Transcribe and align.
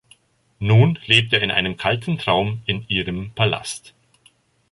Nun 0.57 0.97
lebt 1.05 1.31
er 1.31 1.43
in 1.43 1.51
einem 1.51 1.77
kalten 1.77 2.17
Traum 2.17 2.63
in 2.65 2.87
ihrem 2.89 3.33
Palast. 3.35 3.93